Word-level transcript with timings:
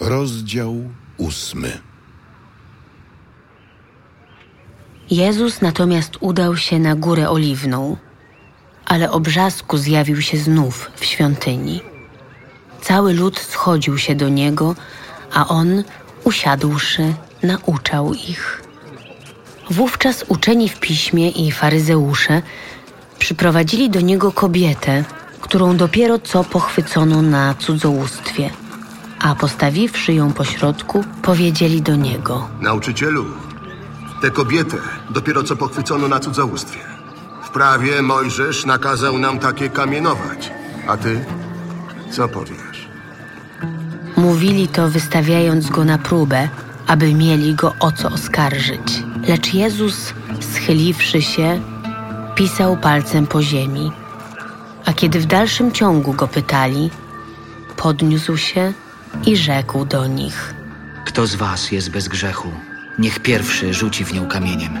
Rozdział 0.00 0.74
ósmy. 1.16 1.78
Jezus 5.10 5.60
natomiast 5.60 6.12
udał 6.20 6.56
się 6.56 6.78
na 6.78 6.94
górę 6.94 7.30
oliwną, 7.30 7.96
ale 8.84 9.10
o 9.10 9.20
brzasku 9.20 9.76
zjawił 9.78 10.22
się 10.22 10.38
znów 10.38 10.90
w 10.96 11.04
świątyni. 11.04 11.80
Cały 12.80 13.14
lud 13.14 13.38
schodził 13.38 13.98
się 13.98 14.14
do 14.14 14.28
niego, 14.28 14.74
a 15.32 15.48
on, 15.48 15.84
usiadłszy, 16.24 17.14
nauczał 17.42 18.14
ich. 18.14 18.62
Wówczas 19.70 20.24
uczeni 20.28 20.68
w 20.68 20.80
piśmie 20.80 21.30
i 21.30 21.52
faryzeusze 21.52 22.42
przyprowadzili 23.18 23.90
do 23.90 24.00
niego 24.00 24.32
kobietę, 24.32 25.04
którą 25.40 25.76
dopiero 25.76 26.18
co 26.18 26.44
pochwycono 26.44 27.22
na 27.22 27.54
cudzołóstwie, 27.54 28.50
a 29.20 29.34
postawiwszy 29.34 30.14
ją 30.14 30.32
pośrodku, 30.32 31.04
powiedzieli 31.22 31.82
do 31.82 31.96
niego: 31.96 32.48
Nauczycielu, 32.60 33.24
tę 34.22 34.30
kobietę 34.30 34.76
dopiero 35.10 35.42
co 35.42 35.56
pochwycono 35.56 36.08
na 36.08 36.20
cudzołóstwie. 36.20 36.78
W 37.42 37.50
prawie 37.50 38.02
Mojżesz 38.02 38.66
nakazał 38.66 39.18
nam 39.18 39.38
takie 39.38 39.70
kamienować. 39.70 40.50
A 40.88 40.96
ty? 40.96 41.24
Co 42.10 42.28
powiesz? 42.28 42.88
Mówili 44.16 44.68
to 44.68 44.88
wystawiając 44.88 45.70
go 45.70 45.84
na 45.84 45.98
próbę, 45.98 46.48
aby 46.86 47.14
mieli 47.14 47.54
go 47.54 47.74
o 47.80 47.92
co 47.92 48.08
oskarżyć. 48.08 49.02
Lecz 49.28 49.54
Jezus, 49.54 50.14
schyliwszy 50.40 51.22
się, 51.22 51.60
pisał 52.34 52.76
palcem 52.76 53.26
po 53.26 53.42
ziemi. 53.42 53.92
A 54.84 54.92
kiedy 54.92 55.20
w 55.20 55.26
dalszym 55.26 55.72
ciągu 55.72 56.12
go 56.12 56.28
pytali, 56.28 56.90
podniósł 57.76 58.36
się 58.36 58.72
i 59.26 59.36
rzekł 59.36 59.84
do 59.84 60.06
nich. 60.06 60.54
Kto 61.04 61.26
z 61.26 61.34
was 61.34 61.72
jest 61.72 61.90
bez 61.90 62.08
grzechu? 62.08 62.48
Niech 62.98 63.20
pierwszy 63.20 63.74
rzuci 63.74 64.04
w 64.04 64.14
nią 64.14 64.28
kamieniem. 64.28 64.78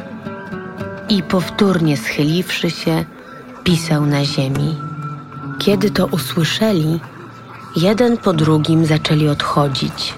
I 1.08 1.22
powtórnie 1.22 1.96
schyliwszy 1.96 2.70
się, 2.70 3.04
pisał 3.64 4.06
na 4.06 4.24
ziemi. 4.24 4.76
Kiedy 5.58 5.90
to 5.90 6.06
usłyszeli, 6.06 7.00
jeden 7.76 8.16
po 8.16 8.32
drugim 8.32 8.86
zaczęli 8.86 9.28
odchodzić, 9.28 10.14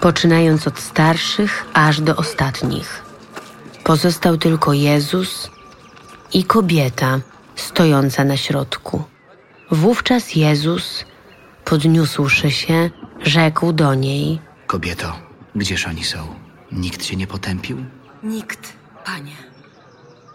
poczynając 0.00 0.66
od 0.66 0.80
starszych 0.80 1.64
aż 1.72 2.00
do 2.00 2.16
ostatnich. 2.16 3.02
Pozostał 3.84 4.36
tylko 4.36 4.72
Jezus 4.72 5.50
i 6.32 6.44
kobieta 6.44 7.20
stojąca 7.56 8.24
na 8.24 8.36
środku. 8.36 9.02
Wówczas 9.70 10.34
Jezus, 10.34 11.04
podniósłszy 11.64 12.50
się, 12.50 12.90
rzekł 13.24 13.72
do 13.72 13.94
niej: 13.94 14.40
Kobieto, 14.66 15.18
gdzież 15.54 15.86
oni 15.86 16.04
są? 16.04 16.34
Nikt 16.72 17.02
cię 17.02 17.16
nie 17.16 17.26
potępił? 17.26 17.84
Nikt, 18.22 18.72
panie. 19.04 19.36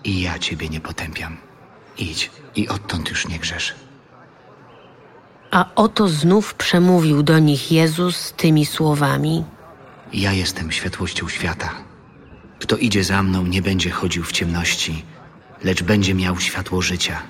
I 0.04 0.22
ja 0.22 0.40
ciebie 0.40 0.70
nie 0.70 0.80
potępiam. 0.80 1.38
Idź 1.98 2.32
i 2.56 2.68
odtąd 2.68 3.10
już 3.10 3.28
nie 3.28 3.40
grzesz. 3.40 3.76
A 5.52 5.66
oto 5.76 6.08
znów 6.08 6.54
przemówił 6.54 7.24
do 7.24 7.40
nich 7.40 7.72
Jezus 7.72 8.34
tymi 8.38 8.66
słowami. 8.66 9.44
Ja 10.14 10.34
jestem 10.34 10.72
światłością 10.72 11.28
świata. 11.30 11.70
Kto 12.60 12.78
idzie 12.78 13.04
za 13.04 13.24
mną, 13.24 13.46
nie 13.46 13.62
będzie 13.62 13.90
chodził 13.92 14.24
w 14.24 14.32
ciemności, 14.32 15.06
lecz 15.64 15.84
będzie 15.84 16.14
miał 16.16 16.40
światło 16.40 16.82
życia. 16.82 17.22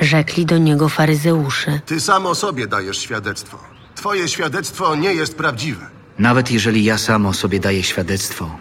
Rzekli 0.00 0.46
do 0.46 0.58
niego 0.58 0.88
faryzeusze. 0.88 1.80
Ty 1.86 2.00
sam 2.00 2.26
o 2.26 2.34
sobie 2.34 2.66
dajesz 2.66 2.98
świadectwo. 2.98 3.58
Twoje 3.98 4.28
świadectwo 4.28 4.96
nie 4.96 5.14
jest 5.14 5.36
prawdziwe. 5.36 5.86
Nawet 6.18 6.50
jeżeli 6.50 6.84
ja 6.84 6.98
sam 6.98 7.26
o 7.26 7.32
sobie 7.34 7.60
daję 7.60 7.82
świadectwo, 7.82 8.58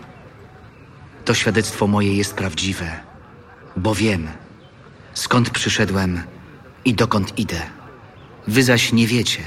to 1.26 1.34
świadectwo 1.34 1.88
moje 1.88 2.14
jest 2.14 2.34
prawdziwe, 2.34 3.00
bo 3.76 3.96
wiem, 3.96 4.28
skąd 5.14 5.50
przyszedłem 5.50 6.22
i 6.86 6.94
dokąd 6.94 7.40
idę. 7.40 7.62
Wy 8.48 8.64
zaś 8.64 8.94
nie 8.94 9.08
wiecie, 9.08 9.42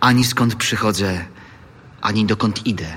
ani 0.00 0.24
skąd 0.24 0.54
przychodzę, 0.54 1.24
ani 2.00 2.24
dokąd 2.24 2.66
idę. 2.66 2.96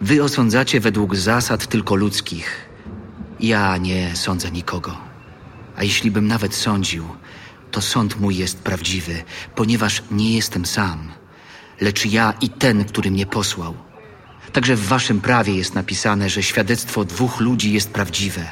Wy 0.00 0.22
osądzacie 0.22 0.80
według 0.80 1.16
zasad 1.16 1.66
tylko 1.66 1.94
ludzkich. 1.94 2.68
Ja 3.40 3.76
nie 3.76 4.16
sądzę 4.16 4.50
nikogo. 4.50 4.96
A 5.76 5.84
jeśli 5.84 6.10
bym 6.10 6.26
nawet 6.26 6.54
sądził, 6.54 7.04
to 7.70 7.80
sąd 7.80 8.20
mój 8.20 8.36
jest 8.36 8.58
prawdziwy, 8.58 9.22
ponieważ 9.54 10.02
nie 10.10 10.36
jestem 10.36 10.66
sam, 10.66 11.18
lecz 11.80 12.06
ja 12.06 12.34
i 12.40 12.48
ten, 12.48 12.84
który 12.84 13.10
mnie 13.10 13.26
posłał. 13.26 13.74
Także 14.52 14.76
w 14.76 14.86
waszym 14.86 15.20
prawie 15.20 15.54
jest 15.54 15.74
napisane, 15.74 16.30
że 16.30 16.42
świadectwo 16.42 17.04
dwóch 17.04 17.40
ludzi 17.40 17.72
jest 17.72 17.90
prawdziwe. 17.90 18.50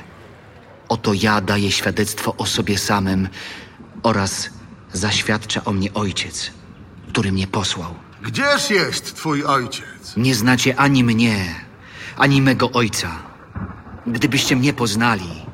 Oto 0.88 1.12
ja 1.14 1.40
daję 1.40 1.72
świadectwo 1.72 2.36
o 2.36 2.46
sobie 2.46 2.78
samym 2.78 3.28
oraz 4.02 4.50
zaświadcza 4.92 5.64
o 5.64 5.72
mnie 5.72 5.94
ojciec, 5.94 6.50
który 7.08 7.32
mnie 7.32 7.46
posłał. 7.46 7.94
Gdzież 8.22 8.70
jest 8.70 9.14
twój 9.14 9.44
ojciec? 9.44 10.16
Nie 10.16 10.34
znacie 10.34 10.76
ani 10.76 11.04
mnie, 11.04 11.54
ani 12.16 12.42
mego 12.42 12.70
ojca. 12.72 13.10
Gdybyście 14.06 14.56
mnie 14.56 14.72
poznali, 14.72 15.46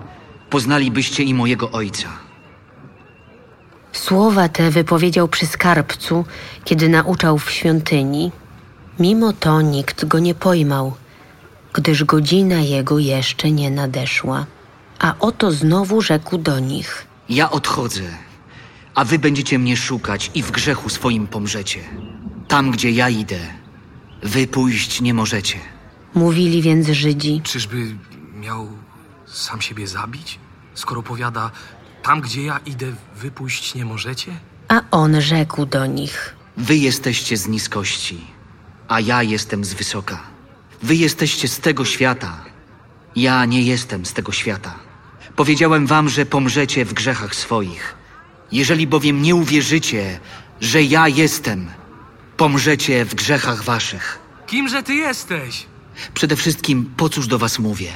poznalibyście 0.50 1.22
i 1.22 1.34
mojego 1.34 1.70
ojca. 1.70 2.08
Słowa 3.92 4.48
te 4.48 4.70
wypowiedział 4.70 5.28
przy 5.28 5.46
skarbcu, 5.46 6.24
kiedy 6.64 6.88
nauczał 6.88 7.38
w 7.38 7.50
świątyni. 7.50 8.32
Mimo 8.98 9.32
to 9.32 9.60
nikt 9.60 10.04
go 10.04 10.18
nie 10.18 10.34
pojmał, 10.34 10.94
gdyż 11.72 12.04
godzina 12.04 12.60
jego 12.60 12.98
jeszcze 12.98 13.50
nie 13.50 13.70
nadeszła. 13.70 14.46
A 14.98 15.14
oto 15.20 15.52
znowu 15.52 16.00
rzekł 16.00 16.38
do 16.38 16.58
nich. 16.58 17.06
Ja 17.28 17.50
odchodzę, 17.50 18.02
a 18.94 19.04
wy 19.04 19.18
będziecie 19.18 19.58
mnie 19.58 19.76
szukać 19.76 20.30
i 20.34 20.42
w 20.42 20.50
grzechu 20.50 20.88
swoim 20.88 21.26
pomrzecie. 21.26 21.80
Tam, 22.48 22.70
gdzie 22.70 22.90
ja 22.90 23.08
idę, 23.08 23.38
wy 24.22 24.46
pójść 24.46 25.00
nie 25.00 25.14
możecie. 25.14 25.58
Mówili 26.14 26.62
więc 26.62 26.88
Żydzi. 26.88 27.40
Czyżby 27.44 27.94
miał 28.34 28.68
sam 29.26 29.60
siebie 29.60 29.86
zabić? 29.86 30.38
Skoro 30.74 31.02
powiada, 31.02 31.50
tam 32.02 32.20
gdzie 32.20 32.42
ja 32.42 32.60
idę, 32.66 32.92
wypuść 33.16 33.74
nie 33.74 33.84
możecie? 33.84 34.32
A 34.68 34.80
on 34.90 35.20
rzekł 35.20 35.66
do 35.66 35.86
nich. 35.86 36.34
Wy 36.56 36.76
jesteście 36.76 37.36
z 37.36 37.48
niskości, 37.48 38.20
a 38.88 39.00
ja 39.00 39.22
jestem 39.22 39.64
z 39.64 39.74
wysoka. 39.74 40.20
Wy 40.82 40.94
jesteście 40.96 41.48
z 41.48 41.60
tego 41.60 41.84
świata, 41.84 42.44
ja 43.16 43.44
nie 43.44 43.62
jestem 43.62 44.06
z 44.06 44.12
tego 44.12 44.32
świata. 44.32 44.74
Powiedziałem 45.36 45.86
wam, 45.86 46.08
że 46.08 46.26
pomrzecie 46.26 46.84
w 46.84 46.94
grzechach 46.94 47.34
swoich. 47.34 47.94
Jeżeli 48.52 48.86
bowiem 48.86 49.22
nie 49.22 49.34
uwierzycie, 49.34 50.20
że 50.60 50.82
ja 50.82 51.08
jestem, 51.08 51.70
pomrzecie 52.36 53.04
w 53.04 53.14
grzechach 53.14 53.64
waszych. 53.64 54.18
Kimże 54.46 54.82
ty 54.82 54.94
jesteś? 54.94 55.66
Przede 56.14 56.36
wszystkim, 56.36 56.94
po 56.96 57.08
cóż 57.08 57.26
do 57.26 57.38
was 57.38 57.58
mówię? 57.58 57.92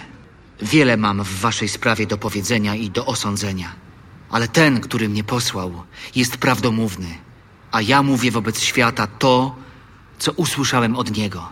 Wiele 0.62 0.96
mam 0.96 1.22
w 1.22 1.40
waszej 1.40 1.68
sprawie 1.68 2.06
do 2.06 2.18
powiedzenia 2.18 2.74
i 2.74 2.90
do 2.90 3.06
osądzenia. 3.06 3.85
Ale 4.30 4.48
ten, 4.48 4.80
który 4.80 5.08
mnie 5.08 5.24
posłał, 5.24 5.72
jest 6.14 6.36
prawdomówny, 6.36 7.06
a 7.72 7.80
ja 7.80 8.02
mówię 8.02 8.30
wobec 8.30 8.60
świata 8.60 9.06
to, 9.06 9.56
co 10.18 10.32
usłyszałem 10.32 10.96
od 10.96 11.16
niego. 11.16 11.48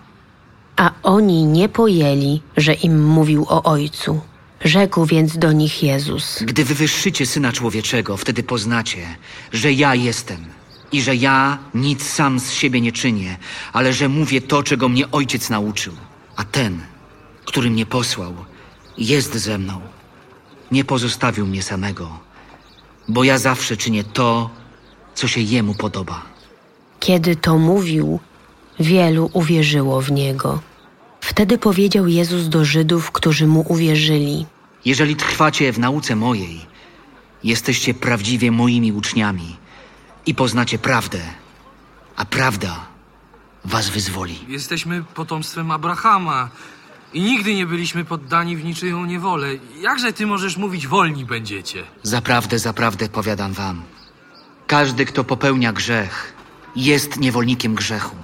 A 0.77 0.91
oni 1.03 1.45
nie 1.45 1.69
pojęli, 1.69 2.43
że 2.57 2.75
im 2.75 3.05
mówił 3.05 3.47
o 3.49 3.63
ojcu. 3.63 4.21
Rzekł 4.61 5.07
więc 5.07 5.39
do 5.39 5.53
nich 5.53 5.83
Jezus. 5.83 6.43
Gdy 6.43 6.65
wywyższycie 6.65 7.27
Syna 7.27 7.53
Człowieczego, 7.53 8.17
wtedy 8.17 8.43
poznacie, 8.43 9.07
że 9.53 9.73
ja 9.73 9.95
jestem 9.95 10.45
i 10.93 11.03
że 11.03 11.17
ja 11.17 11.59
nic 11.75 12.03
sam 12.03 12.41
z 12.41 12.53
siebie 12.53 12.81
nie 12.81 12.93
czynię, 12.93 13.37
ale 13.73 13.93
że 13.93 14.09
mówię 14.09 14.41
to, 14.41 14.63
czego 14.63 14.89
mnie 14.89 15.10
Ojciec 15.10 15.51
nauczył. 15.51 15.95
A 16.37 16.45
ten, 16.45 16.81
który 17.45 17.71
mnie 17.71 17.87
posłał, 17.87 18.34
jest 18.98 19.34
ze 19.34 19.59
mną. 19.59 19.81
Nie 20.71 20.84
pozostawił 20.84 21.47
mnie 21.47 21.63
samego, 21.63 22.19
bo 23.09 23.24
ja 23.24 23.39
zawsze 23.39 23.77
czynię 23.77 24.04
to, 24.04 24.51
co 25.15 25.28
się 25.28 25.41
Jemu 25.41 25.74
podoba. 25.74 26.22
Kiedy 27.01 27.36
to 27.36 27.59
mówił, 27.59 28.21
wielu 28.80 29.30
uwierzyło 29.33 30.01
w 30.01 30.10
niego. 30.12 30.60
Wtedy 31.21 31.59
powiedział 31.59 32.09
Jezus 32.09 32.48
do 32.48 32.65
Żydów, 32.65 33.10
którzy 33.10 33.47
mu 33.47 33.65
uwierzyli. 33.68 34.47
Jeżeli 34.84 35.16
trwacie 35.16 35.72
w 35.72 35.78
nauce 35.78 36.16
mojej, 36.16 36.60
jesteście 37.45 37.95
prawdziwie 37.95 38.51
moimi 38.51 38.92
uczniami 38.92 39.57
i 40.27 40.34
poznacie 40.34 40.78
prawdę, 40.78 41.21
a 42.16 42.24
prawda 42.24 42.86
was 43.65 43.89
wyzwoli. 43.89 44.39
Jesteśmy 44.48 45.04
potomstwem 45.15 45.71
Abrahama 45.71 46.48
i 47.15 47.22
nigdy 47.22 47.55
nie 47.55 47.66
byliśmy 47.66 48.05
poddani 48.05 48.57
w 48.57 48.65
niczyją 48.65 49.05
niewolę. 49.05 49.49
Jakże 49.81 50.13
ty 50.13 50.27
możesz 50.27 50.57
mówić 50.57 50.87
wolni 50.87 51.25
będziecie? 51.25 51.84
Zaprawdę, 52.03 52.59
zaprawdę 52.59 53.09
powiadam 53.09 53.53
wam. 53.53 53.83
Każdy, 54.66 55.05
kto 55.05 55.25
popełnia 55.25 55.72
grzech, 55.72 56.34
jest 56.77 57.21
niewolnikiem 57.21 57.75
grzechu. 57.75 58.16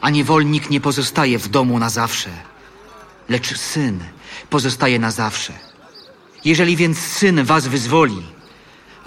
a 0.00 0.10
niewolnik 0.10 0.70
nie 0.70 0.80
pozostaje 0.80 1.38
w 1.38 1.48
domu 1.48 1.78
na 1.78 1.90
zawsze, 1.90 2.30
lecz 3.28 3.56
syn 3.58 4.00
pozostaje 4.50 4.98
na 4.98 5.10
zawsze. 5.10 5.52
Jeżeli 6.44 6.76
więc 6.76 6.98
syn 6.98 7.44
was 7.44 7.66
wyzwoli, 7.68 8.22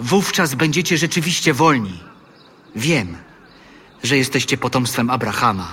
wówczas 0.00 0.54
będziecie 0.54 0.98
rzeczywiście 0.98 1.54
wolni. 1.54 2.00
Wiem, 2.76 3.16
że 4.02 4.16
jesteście 4.16 4.58
potomstwem 4.58 5.10
Abrahama, 5.10 5.68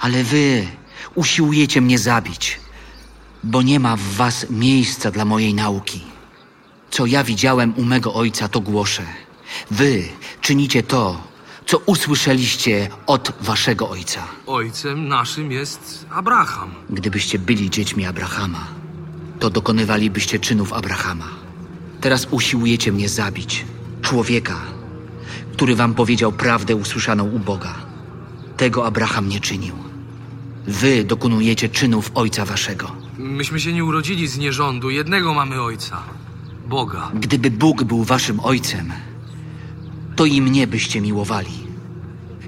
ale 0.00 0.24
wy 0.24 0.66
usiłujecie 1.14 1.80
mnie 1.80 1.98
zabić, 1.98 2.60
bo 3.44 3.62
nie 3.62 3.80
ma 3.80 3.96
w 3.96 4.02
was 4.02 4.46
miejsca 4.50 5.10
dla 5.10 5.24
mojej 5.24 5.54
nauki. 5.54 6.00
Co 6.90 7.06
ja 7.06 7.24
widziałem 7.24 7.74
u 7.76 7.84
mego 7.84 8.14
ojca, 8.14 8.48
to 8.48 8.60
głoszę. 8.60 9.02
Wy 9.70 10.08
czynicie 10.40 10.82
to, 10.82 11.22
co 11.66 11.78
usłyszeliście 11.78 12.88
od 13.06 13.32
waszego 13.40 13.90
ojca. 13.90 14.24
Ojcem 14.46 15.08
naszym 15.08 15.52
jest 15.52 16.06
Abraham. 16.10 16.74
Gdybyście 16.90 17.38
byli 17.38 17.70
dziećmi 17.70 18.06
Abrahama, 18.06 18.66
to 19.40 19.50
dokonywalibyście 19.50 20.38
czynów 20.38 20.72
Abrahama. 20.72 21.28
Teraz 22.00 22.26
usiłujecie 22.30 22.92
mnie 22.92 23.08
zabić, 23.08 23.64
człowieka, 24.02 24.56
który 25.52 25.76
wam 25.76 25.94
powiedział 25.94 26.32
prawdę 26.32 26.76
usłyszaną 26.76 27.24
u 27.30 27.38
Boga. 27.38 27.74
Tego 28.56 28.86
Abraham 28.86 29.28
nie 29.28 29.40
czynił. 29.40 29.89
Wy 30.66 31.04
dokonujecie 31.04 31.68
czynów 31.68 32.10
ojca 32.14 32.44
waszego. 32.44 32.90
Myśmy 33.18 33.60
się 33.60 33.72
nie 33.72 33.84
urodzili 33.84 34.28
z 34.28 34.38
nierządu. 34.38 34.90
Jednego 34.90 35.34
mamy 35.34 35.62
ojca. 35.62 36.02
Boga. 36.68 37.10
Gdyby 37.14 37.50
Bóg 37.50 37.84
był 37.84 38.04
waszym 38.04 38.40
ojcem, 38.40 38.92
to 40.16 40.24
i 40.26 40.42
mnie 40.42 40.66
byście 40.66 41.00
miłowali. 41.00 41.52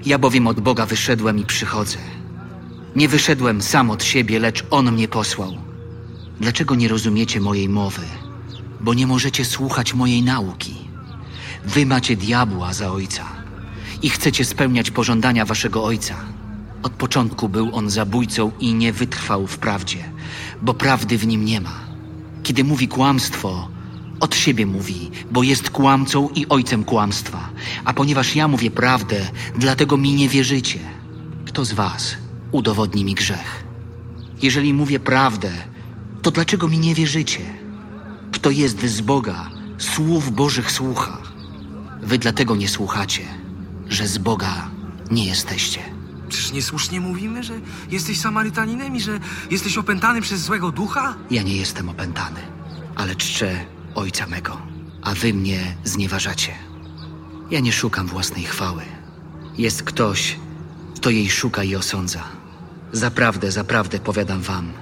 Ja 0.05 0.17
bowiem 0.19 0.47
od 0.47 0.59
Boga 0.59 0.85
wyszedłem 0.85 1.39
i 1.39 1.45
przychodzę. 1.45 1.97
Nie 2.95 3.07
wyszedłem 3.09 3.61
sam 3.61 3.91
od 3.91 4.03
siebie, 4.03 4.39
lecz 4.39 4.65
On 4.69 4.91
mnie 4.91 5.07
posłał. 5.07 5.57
Dlaczego 6.39 6.75
nie 6.75 6.87
rozumiecie 6.87 7.41
mojej 7.41 7.69
mowy? 7.69 8.01
Bo 8.81 8.93
nie 8.93 9.07
możecie 9.07 9.45
słuchać 9.45 9.93
mojej 9.93 10.23
nauki. 10.23 10.73
Wy 11.65 11.85
macie 11.85 12.15
diabła 12.15 12.73
za 12.73 12.91
ojca 12.91 13.23
i 14.01 14.09
chcecie 14.09 14.45
spełniać 14.45 14.91
pożądania 14.91 15.45
waszego 15.45 15.83
ojca. 15.83 16.15
Od 16.83 16.93
początku 16.93 17.49
był 17.49 17.75
on 17.75 17.89
zabójcą 17.89 18.51
i 18.59 18.73
nie 18.73 18.93
wytrwał 18.93 19.47
w 19.47 19.57
prawdzie, 19.57 20.03
bo 20.61 20.73
prawdy 20.73 21.17
w 21.17 21.27
nim 21.27 21.45
nie 21.45 21.61
ma. 21.61 21.79
Kiedy 22.43 22.63
mówi 22.63 22.87
kłamstwo, 22.87 23.67
od 24.19 24.35
siebie 24.35 24.65
mówi, 24.65 25.11
bo 25.31 25.43
jest 25.43 25.69
kłamcą 25.69 26.29
i 26.29 26.47
ojcem 26.47 26.83
kłamstwa. 26.83 27.49
A 27.85 27.93
ponieważ 27.93 28.35
ja 28.35 28.47
mówię 28.47 28.71
prawdę, 28.71 29.29
dlatego 29.55 29.97
mi 29.97 30.13
nie 30.13 30.29
wierzycie. 30.29 30.79
Kto 31.45 31.65
z 31.65 31.73
was 31.73 32.15
udowodni 32.51 33.05
mi 33.05 33.15
grzech? 33.15 33.63
Jeżeli 34.41 34.73
mówię 34.73 34.99
prawdę, 34.99 35.51
to 36.21 36.31
dlaczego 36.31 36.67
mi 36.67 36.79
nie 36.79 36.95
wierzycie? 36.95 37.39
Kto 38.31 38.49
jest 38.49 38.85
z 38.85 39.01
Boga, 39.01 39.49
słów 39.77 40.31
Bożych 40.31 40.71
słucha. 40.71 41.17
Wy 42.01 42.17
dlatego 42.17 42.55
nie 42.55 42.69
słuchacie, 42.69 43.23
że 43.89 44.07
z 44.07 44.17
Boga 44.17 44.69
nie 45.11 45.25
jesteście. 45.25 45.92
Czyż 46.33 46.51
niesłusznie 46.51 47.01
mówimy, 47.01 47.43
że 47.43 47.53
jesteś 47.89 48.19
Samarytaninem 48.19 48.95
i 48.95 49.01
że 49.01 49.19
jesteś 49.51 49.77
opętany 49.77 50.21
przez 50.21 50.41
złego 50.41 50.71
ducha? 50.71 51.15
Ja 51.31 51.43
nie 51.43 51.57
jestem 51.57 51.89
opętany, 51.89 52.39
ale 52.95 53.15
czczę 53.15 53.65
Ojca 53.95 54.27
mego, 54.27 54.61
a 55.01 55.13
wy 55.13 55.33
mnie 55.33 55.75
znieważacie. 55.83 56.53
Ja 57.51 57.59
nie 57.59 57.73
szukam 57.73 58.07
własnej 58.07 58.43
chwały. 58.43 58.83
Jest 59.57 59.83
ktoś, 59.83 60.39
kto 60.95 61.09
jej 61.09 61.29
szuka 61.29 61.63
i 61.63 61.75
osądza. 61.75 62.23
Zaprawdę, 62.91 63.51
zaprawdę 63.51 63.99
powiadam 63.99 64.41
wam, 64.41 64.73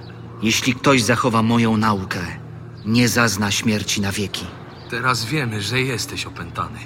jeśli 0.42 0.74
ktoś 0.74 1.02
zachowa 1.02 1.42
moją 1.42 1.76
naukę, 1.76 2.20
nie 2.84 3.08
zazna 3.08 3.50
śmierci 3.50 4.00
na 4.00 4.12
wieki. 4.12 4.46
Teraz 4.90 5.24
wiemy, 5.24 5.62
że 5.62 5.80
jesteś 5.80 6.26
opętany. 6.26 6.78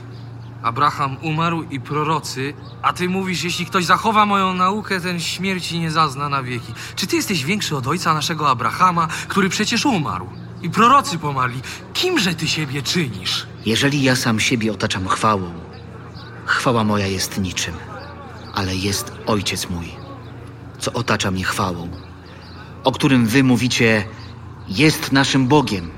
Abraham 0.66 1.16
umarł 1.22 1.62
i 1.62 1.80
prorocy, 1.80 2.54
a 2.82 2.92
ty 2.92 3.08
mówisz, 3.08 3.44
jeśli 3.44 3.66
ktoś 3.66 3.84
zachowa 3.84 4.26
moją 4.26 4.54
naukę, 4.54 5.00
ten 5.00 5.20
śmierci 5.20 5.78
nie 5.78 5.90
zazna 5.90 6.28
na 6.28 6.42
wieki. 6.42 6.72
Czy 6.96 7.06
ty 7.06 7.16
jesteś 7.16 7.44
większy 7.44 7.76
od 7.76 7.86
ojca 7.86 8.14
naszego 8.14 8.50
Abrahama, 8.50 9.08
który 9.28 9.48
przecież 9.48 9.86
umarł? 9.86 10.28
I 10.62 10.70
prorocy 10.70 11.18
pomarli. 11.18 11.60
Kimże 11.94 12.34
ty 12.34 12.48
siebie 12.48 12.82
czynisz? 12.82 13.46
Jeżeli 13.66 14.02
ja 14.02 14.16
sam 14.16 14.40
siebie 14.40 14.72
otaczam 14.72 15.08
chwałą, 15.08 15.52
chwała 16.44 16.84
moja 16.84 17.06
jest 17.06 17.38
niczym, 17.38 17.74
ale 18.54 18.76
jest 18.76 19.12
Ojciec 19.26 19.70
mój, 19.70 19.86
co 20.78 20.92
otacza 20.92 21.30
mnie 21.30 21.44
chwałą, 21.44 21.88
o 22.84 22.92
którym 22.92 23.26
wy 23.26 23.44
mówicie, 23.44 24.04
jest 24.68 25.12
naszym 25.12 25.46
Bogiem, 25.46 25.90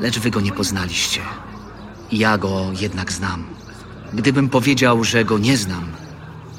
lecz 0.00 0.18
wy 0.18 0.30
go 0.30 0.40
nie 0.40 0.52
poznaliście. 0.52 1.20
Ja 2.12 2.38
go 2.38 2.60
jednak 2.80 3.12
znam. 3.12 3.55
Gdybym 4.14 4.48
powiedział, 4.48 5.04
że 5.04 5.24
go 5.24 5.38
nie 5.38 5.56
znam, 5.56 5.84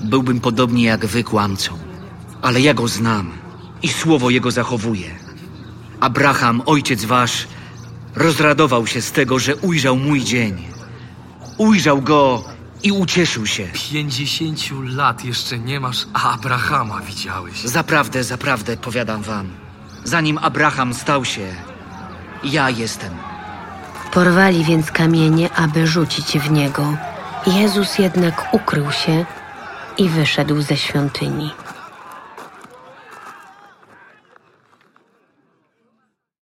byłbym 0.01 0.39
podobnie 0.39 0.83
jak 0.83 1.05
wy 1.05 1.23
kłamcą, 1.23 1.77
ale 2.41 2.61
ja 2.61 2.73
go 2.73 2.88
znam 2.88 3.31
i 3.83 3.88
słowo 3.88 4.29
jego 4.29 4.51
zachowuję. 4.51 5.09
Abraham, 5.99 6.61
ojciec 6.65 7.05
wasz, 7.05 7.47
rozradował 8.15 8.88
się 8.88 9.01
z 9.01 9.11
tego, 9.11 9.39
że 9.39 9.55
ujrzał 9.55 9.97
mój 9.97 10.23
dzień. 10.23 10.63
Ujrzał 11.57 12.01
go 12.01 12.44
i 12.83 12.91
ucieszył 12.91 13.45
się. 13.45 13.67
Pięćdziesięciu 13.91 14.81
lat 14.81 15.25
jeszcze 15.25 15.59
nie 15.59 15.79
masz, 15.79 16.07
a 16.13 16.33
Abrahama 16.33 17.01
widziałeś. 17.01 17.61
Zaprawdę, 17.61 18.23
zaprawdę 18.23 18.77
powiadam 18.77 19.21
wam, 19.21 19.47
zanim 20.03 20.38
Abraham 20.38 20.94
stał 20.94 21.25
się, 21.25 21.55
ja 22.44 22.69
jestem. 22.69 23.13
Porwali 24.13 24.63
więc 24.63 24.91
kamienie, 24.91 25.53
aby 25.53 25.88
rzucić 25.88 26.39
w 26.39 26.51
niego. 26.51 26.97
Jezus 27.55 27.99
jednak 27.99 28.53
ukrył 28.53 28.91
się 28.91 29.25
i 29.97 30.09
wyszedł 30.09 30.61
ze 30.61 30.77
świątyni. 30.77 31.51